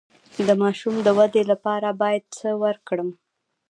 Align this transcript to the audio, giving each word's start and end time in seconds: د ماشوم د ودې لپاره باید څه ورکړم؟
د 0.47 0.49
ماشوم 0.61 0.95
د 1.01 1.07
ودې 1.17 1.43
لپاره 1.51 1.89
باید 2.01 2.23
څه 2.37 2.49
ورکړم؟ 2.63 3.09